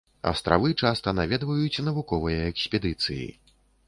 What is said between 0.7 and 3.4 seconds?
часта наведваюць навуковыя экспедыцыі.